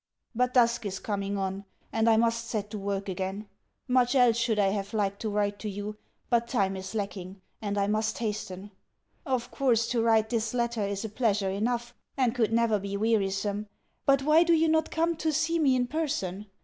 [0.33, 1.63] But dusk is coming on,
[1.93, 3.47] and I must set to work again.
[3.87, 5.95] Much else should I have liked to write to you,
[6.27, 8.71] but time is lacking, and I must hasten.
[9.27, 13.67] Of course, to write this letter is a pleasure enough, and could never be wearisome;
[14.07, 16.47] but why do you not come to see me in person?